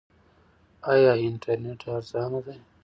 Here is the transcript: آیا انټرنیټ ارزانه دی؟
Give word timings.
آیا 0.93 1.11
انټرنیټ 1.25 1.81
ارزانه 1.95 2.39
دی؟ 2.45 2.57